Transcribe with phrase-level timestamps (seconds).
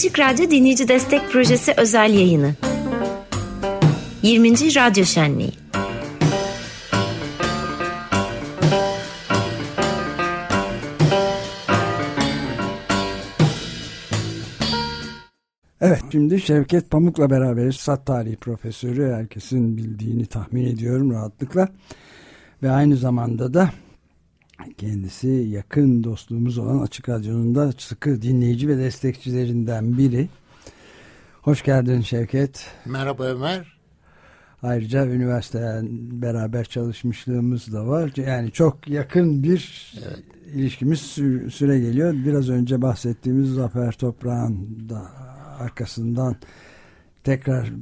[0.00, 2.54] Açık Radyo Dinleyici Destek Projesi özel yayını.
[4.22, 4.50] 20.
[4.52, 5.52] Radyo Şenliği.
[15.80, 21.68] Evet şimdi Şevket Pamuk'la beraber Sat Tarihi Profesörü herkesin bildiğini tahmin ediyorum rahatlıkla.
[22.62, 23.70] Ve aynı zamanda da
[24.78, 30.28] kendisi yakın dostluğumuz olan Açık Radyo'nun da sıkı dinleyici ve destekçilerinden biri.
[31.42, 32.66] Hoş geldin Şevket.
[32.86, 33.80] Merhaba Ömer.
[34.62, 35.88] Ayrıca üniversiteden
[36.22, 38.12] beraber çalışmışlığımız da var.
[38.16, 40.24] Yani çok yakın bir evet.
[40.54, 41.00] ilişkimiz
[41.50, 42.14] süre geliyor.
[42.14, 45.02] Biraz önce bahsettiğimiz Zafer Toprağ'ın da
[45.58, 46.36] arkasından
[47.24, 47.72] tekrar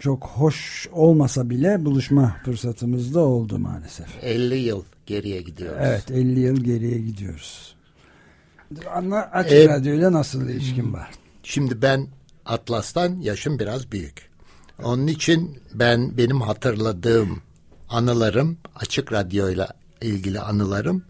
[0.00, 4.06] çok hoş olmasa bile buluşma fırsatımız da oldu maalesef.
[4.22, 5.78] 50 yıl geriye gidiyoruz.
[5.80, 7.74] Evet 50 yıl geriye gidiyoruz.
[8.94, 11.10] Anla Açık ee, Radyo'yla nasıl ilişkin var?
[11.42, 12.06] Şimdi ben
[12.46, 14.30] Atlas'tan yaşım biraz büyük.
[14.82, 17.42] Onun için ben benim hatırladığım
[17.88, 19.68] anılarım Açık Radyo'yla
[20.00, 21.02] ilgili anılarım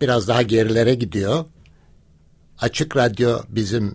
[0.00, 1.44] biraz daha gerilere gidiyor.
[2.58, 3.94] Açık Radyo bizim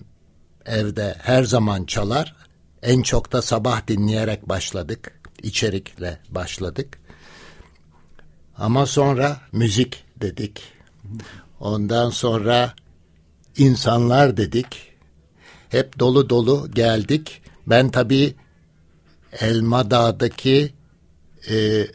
[0.66, 2.36] evde her zaman çalar.
[2.86, 5.20] En çok da sabah dinleyerek başladık.
[5.44, 7.00] İçerikle başladık.
[8.58, 10.62] Ama sonra müzik dedik.
[11.60, 12.74] Ondan sonra
[13.58, 14.92] insanlar dedik.
[15.70, 17.42] Hep dolu dolu geldik.
[17.68, 18.36] Ben tabii
[19.40, 20.74] Elma Dağ'daki
[21.50, 21.88] e,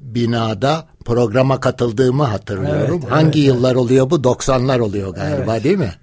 [0.00, 3.00] binada programa katıldığımı hatırlıyorum.
[3.02, 4.16] Evet, Hangi evet, yıllar oluyor bu?
[4.16, 5.64] 90'lar oluyor galiba evet.
[5.64, 5.94] değil mi?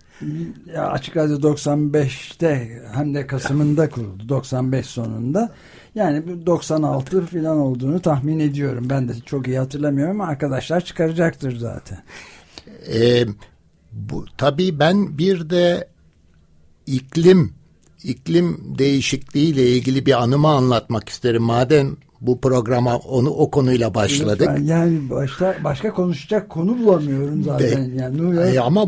[0.66, 4.30] Ya açık radyo 95'te hem de Kasım'ında kuruldu.
[4.30, 5.54] 95 sonunda.
[5.96, 8.89] Yani 96 falan olduğunu tahmin ediyorum.
[8.89, 12.04] Ben de çok iyi hatırlamıyorum ama arkadaşlar çıkaracaktır zaten.
[12.94, 13.26] Ee,
[13.92, 15.88] bu, tabii ben bir de
[16.86, 17.54] iklim
[18.04, 21.44] iklim değişikliğiyle ilgili bir anımı anlatmak isterim.
[21.44, 24.48] Madem bu programa onu o konuyla başladık.
[24.50, 27.92] Lütfen, yani başta başka konuşacak konu bulamıyorum zaten.
[27.92, 28.39] De, yani.
[28.39, 28.86] E, ama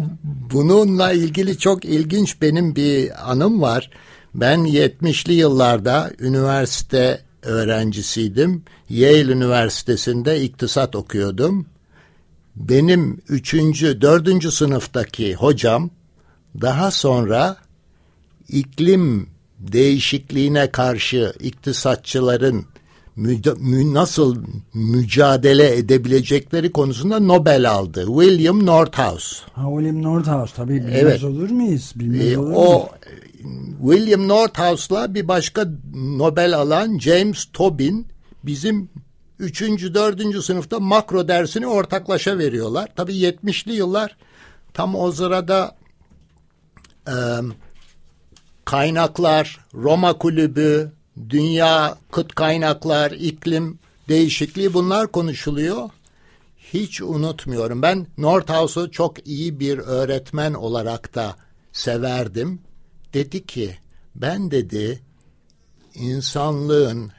[0.54, 3.90] bununla ilgili çok ilginç benim bir anım var.
[4.36, 8.64] Ben 70'li yıllarda üniversite öğrencisiydim.
[8.90, 11.66] Yale Üniversitesi'nde iktisat okuyordum.
[12.56, 15.90] Benim üçüncü, dördüncü sınıftaki hocam
[16.62, 17.58] daha sonra
[18.50, 19.30] iklim
[19.60, 22.66] değişikliğine karşı iktisatçıların
[23.20, 24.44] mü, nasıl
[24.74, 28.06] mücadele edebilecekleri konusunda Nobel aldı.
[28.06, 29.42] William Nordhaus.
[29.54, 31.24] Ha, William Nordhaus tabii bilmez evet.
[31.24, 31.94] olur muyuz?
[31.96, 32.90] Bilmez ee, olur o
[33.82, 35.66] William Nordhaus'la bir başka
[35.96, 38.08] Nobel alan James Tobin
[38.44, 38.90] bizim
[39.40, 42.90] üçüncü, dördüncü sınıfta makro dersini ortaklaşa veriyorlar.
[42.96, 44.18] Tabii 70'li yıllar
[44.74, 45.76] tam o sırada
[47.08, 47.16] e,
[48.66, 50.92] kaynaklar, Roma kulübü,
[51.30, 55.90] dünya, kıt kaynaklar, iklim değişikliği bunlar konuşuluyor.
[56.58, 57.82] Hiç unutmuyorum.
[57.82, 61.36] Ben Nordhaus'u çok iyi bir öğretmen olarak da
[61.72, 62.62] severdim.
[63.14, 63.78] Dedi ki
[64.16, 65.02] ben dedi
[65.96, 67.12] insanlığın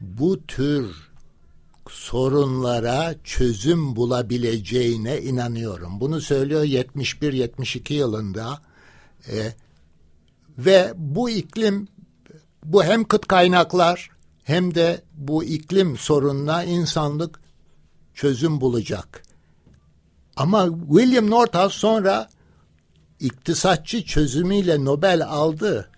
[0.00, 1.06] bu tür
[1.90, 6.00] sorunlara çözüm bulabileceğine inanıyorum.
[6.00, 8.62] Bunu söylüyor 71-72 yılında.
[9.28, 9.52] E,
[10.58, 11.88] ve bu iklim
[12.72, 14.10] bu hem kıt kaynaklar
[14.44, 17.40] hem de bu iklim sorununa insanlık
[18.14, 19.22] çözüm bulacak.
[20.36, 22.28] Ama William Nordhaus sonra
[23.20, 25.90] iktisatçı çözümüyle Nobel aldı.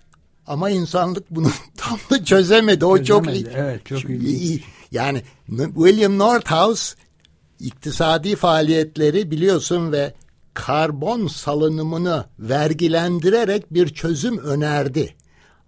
[0.46, 2.84] Ama insanlık bunu tam da çözemedi.
[2.84, 3.44] O çözemedi.
[3.44, 4.64] çok evet, çok iyi.
[4.92, 5.22] Yani
[5.74, 6.94] William Nordhaus
[7.60, 10.14] iktisadi faaliyetleri biliyorsun ve
[10.54, 15.14] karbon salınımını vergilendirerek bir çözüm önerdi.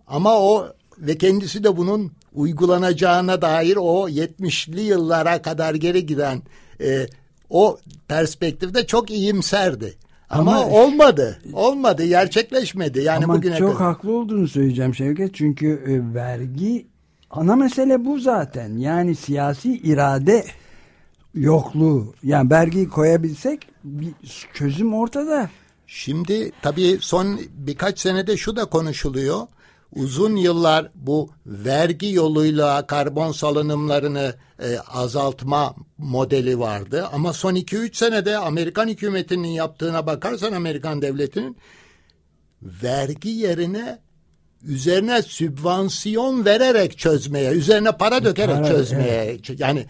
[0.07, 6.43] Ama o ve kendisi de bunun uygulanacağına dair o 70'li yıllara kadar geri giden
[6.81, 7.07] e,
[7.51, 9.95] o perspektifte çok iyimserdi.
[10.31, 11.39] Ama, ama olmadı.
[11.53, 12.05] Olmadı.
[12.05, 13.01] Gerçekleşmedi.
[13.01, 13.87] Yani ama bugüne çok kadar.
[13.87, 15.35] haklı olduğunu söyleyeceğim Şevket.
[15.35, 16.87] Çünkü e, vergi
[17.31, 18.77] ana mesele bu zaten.
[18.77, 20.45] Yani siyasi irade
[21.35, 22.15] yokluğu.
[22.23, 24.13] Yani vergi koyabilsek bir
[24.55, 25.51] çözüm ortada.
[25.87, 29.47] Şimdi tabii son birkaç senede şu da konuşuluyor
[29.97, 37.09] uzun yıllar bu vergi yoluyla karbon salınımlarını e, azaltma modeli vardı.
[37.13, 41.57] Ama son 2-3 senede Amerikan hükümetinin yaptığına bakarsan Amerikan devletinin
[42.63, 43.99] vergi yerine
[44.63, 49.25] üzerine sübvansiyon vererek çözmeye, üzerine para dökerek para, çözmeye.
[49.25, 49.61] Evet.
[49.61, 49.87] Yani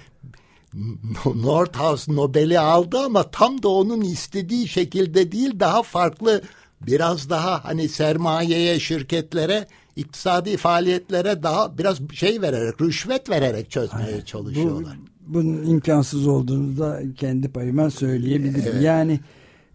[1.35, 6.43] Nordhaus Nobel'i aldı ama tam da onun istediği şekilde değil daha farklı
[6.87, 9.67] biraz daha hani sermayeye, şirketlere,
[9.97, 14.97] iktisadi faaliyetlere daha biraz şey vererek, rüşvet vererek çözmeye çalışıyorlar.
[15.27, 18.73] Bu, bunun imkansız olduğunu da kendi payıma söyleyebilirim.
[18.73, 18.83] Evet.
[18.83, 19.21] Yani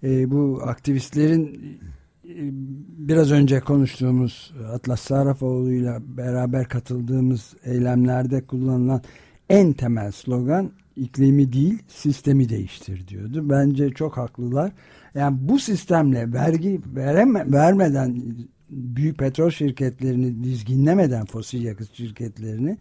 [0.04, 1.78] e, bu aktivistlerin
[2.26, 2.36] e,
[2.98, 9.02] biraz önce konuştuğumuz Atlas Sarafoğlu'yla beraber katıldığımız eylemlerde kullanılan
[9.50, 13.50] en temel slogan iklimi değil sistemi değiştir diyordu.
[13.50, 14.72] Bence çok haklılar.
[15.16, 18.24] Yani bu sistemle vergi vereme, vermeden
[18.70, 22.78] büyük petrol şirketlerini dizginlemeden fosil yakıt şirketlerini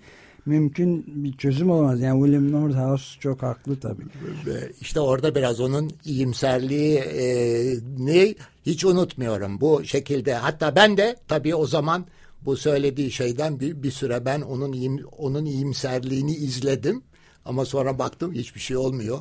[0.47, 2.01] mümkün bir çözüm olmaz.
[2.01, 4.03] Yani William Nordhaus çok haklı tabii.
[4.81, 7.25] İşte orada biraz onun iyimserliği e,
[7.99, 8.35] ne
[8.67, 10.35] hiç unutmuyorum bu şekilde.
[10.35, 12.07] Hatta ben de tabii o zaman
[12.45, 17.03] bu söylediği şeyden bir, bir süre ben onun onun iyimserliğini izledim.
[17.45, 19.19] Ama sonra baktım hiçbir şey olmuyor.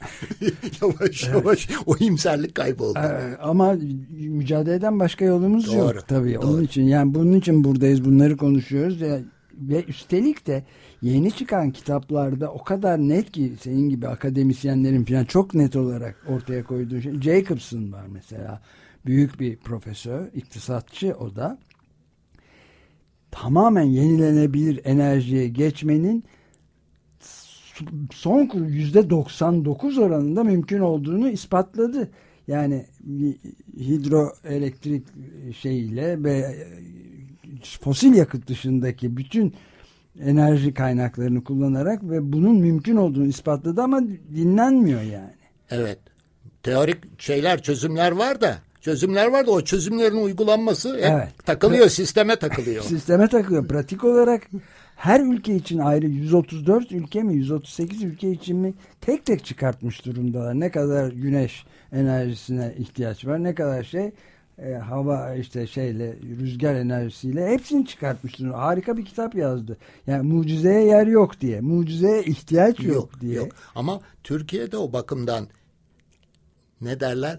[0.82, 2.98] yavaş yavaş o imserlik kayboldu.
[2.98, 3.76] Ee, ama
[4.18, 6.34] mücadeleden başka yolumuz doğru, yok tabii.
[6.34, 6.46] Doğru.
[6.46, 8.04] Onun için yani bunun için buradayız.
[8.04, 9.20] Bunları konuşuyoruz ya
[9.56, 10.64] ve üstelik de
[11.02, 16.64] yeni çıkan kitaplarda o kadar net ki senin gibi akademisyenlerin falan çok net olarak ortaya
[16.64, 17.20] koyduğu şey.
[17.20, 18.62] Jacobson var mesela.
[19.06, 21.58] Büyük bir profesör, iktisatçı o da.
[23.30, 26.24] Tamamen yenilenebilir enerjiye geçmenin
[28.12, 32.10] son yüzde 99 oranında mümkün olduğunu ispatladı.
[32.48, 32.86] Yani
[33.76, 35.06] hidroelektrik
[35.60, 36.56] şeyiyle ve
[37.80, 39.54] fosil yakıt dışındaki bütün
[40.20, 44.02] enerji kaynaklarını kullanarak ve bunun mümkün olduğunu ispatladı ama
[44.34, 45.34] dinlenmiyor yani.
[45.70, 45.98] Evet.
[46.62, 51.46] Teorik şeyler, çözümler var da çözümler var da o çözümlerin uygulanması evet.
[51.46, 52.84] takılıyor, sisteme takılıyor.
[52.84, 53.68] sisteme takılıyor.
[53.68, 54.42] Pratik olarak
[54.96, 60.60] her ülke için ayrı 134 ülke mi 138 ülke için mi tek tek çıkartmış durumdalar.
[60.60, 64.10] Ne kadar güneş enerjisine ihtiyaç var ne kadar şey
[64.58, 68.58] e, hava işte şeyle rüzgar enerjisiyle hepsini çıkartmış durumda.
[68.58, 69.76] Harika bir kitap yazdı.
[70.06, 71.60] Yani mucizeye yer yok diye.
[71.60, 73.34] Mucizeye ihtiyaç yok, yok diye.
[73.34, 73.52] Yok.
[73.74, 75.48] Ama Türkiye'de o bakımdan
[76.80, 77.38] ne derler?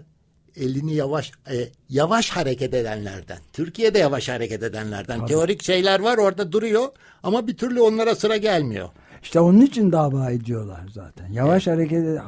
[0.58, 3.38] Elini yavaş e, yavaş hareket edenlerden.
[3.52, 5.18] Türkiye'de yavaş hareket edenlerden.
[5.18, 5.28] Tabii.
[5.28, 6.88] Teorik şeyler var orada duruyor
[7.22, 8.88] ama bir türlü onlara sıra gelmiyor.
[9.22, 11.32] İşte onun için dava ediyorlar zaten.
[11.32, 11.76] Yavaş evet.
[11.76, 12.20] hareket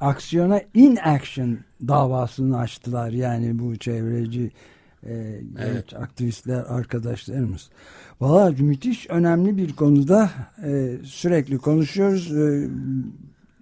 [0.00, 1.58] aksiyona in action
[1.88, 4.50] davasını açtılar yani bu çevreci
[5.06, 5.94] e, evet.
[5.94, 7.70] aktivistler arkadaşlarımız.
[8.20, 10.30] Valla müthiş önemli bir konuda
[10.64, 12.36] e, sürekli konuşuyoruz.
[12.36, 12.68] E,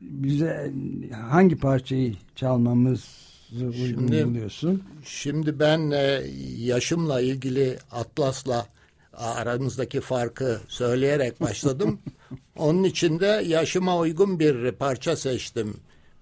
[0.01, 0.73] bize
[1.29, 4.83] hangi parçayı çalmamız şimdi, buluyorsun?
[5.05, 6.23] Şimdi ben e,
[6.59, 8.67] yaşımla ilgili Atlas'la
[9.13, 11.99] aramızdaki farkı söyleyerek başladım.
[12.57, 15.77] Onun için de yaşıma uygun bir parça seçtim.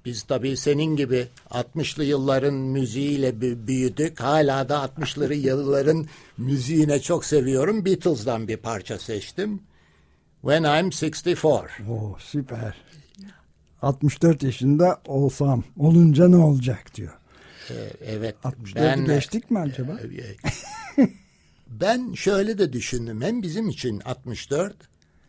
[0.04, 4.20] Biz tabii senin gibi 60'lı yılların müziğiyle büyüdük.
[4.20, 6.06] Hala da 60'lı yılların
[6.38, 7.84] müziğine çok seviyorum.
[7.84, 9.60] Beatles'dan bir parça seçtim.
[10.40, 11.70] When I'm 64.
[11.90, 12.76] Oh, süper.
[13.82, 17.19] 64 yaşında olsam olunca ne olacak diyor.
[17.70, 17.74] Ee,
[18.06, 18.34] evet.
[18.44, 19.92] 64'ü geçtik mi acaba?
[19.92, 21.08] E, e,
[21.66, 23.22] ben şöyle de düşündüm.
[23.22, 24.76] Hem bizim için 64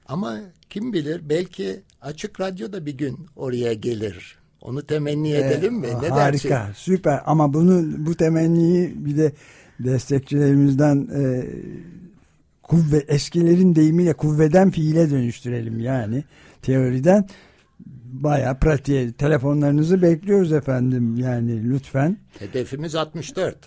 [0.05, 4.37] ama kim bilir belki açık radyo da bir gün oraya gelir.
[4.61, 5.87] Onu temenni edelim mi?
[5.87, 6.73] Ne harika, dersin?
[6.73, 7.21] süper.
[7.25, 9.31] Ama bunu bu temenniyi bir de
[9.79, 11.45] destekçilerimizden e,
[12.63, 16.23] kuvve, eskilerin deyimiyle kuvveden fiile dönüştürelim yani
[16.61, 17.27] teoriden
[18.11, 22.17] bayağı pratiğe telefonlarınızı bekliyoruz efendim yani lütfen.
[22.39, 23.57] Hedefimiz 64.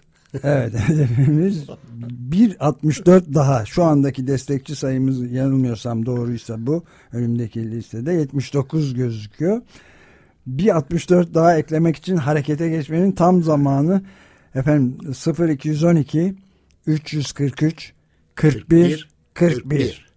[0.42, 1.66] evet hedefimiz
[2.30, 9.62] 1.64 daha şu andaki destekçi sayımız yanılmıyorsam doğruysa bu önümdeki listede 79 gözüküyor.
[10.46, 14.02] Bir 64 daha eklemek için harekete geçmenin tam zamanı
[14.54, 14.96] efendim
[15.50, 16.34] 0212
[16.86, 17.92] 343
[18.34, 20.13] 41 41, 41.